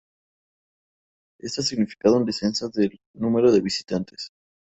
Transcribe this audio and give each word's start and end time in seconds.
Esto 1.39 1.61
ha 1.61 1.63
significado 1.63 2.17
un 2.17 2.25
descenso 2.25 2.69
del 2.69 2.99
número 3.13 3.51
de 3.51 3.61
visitantes. 3.61 4.31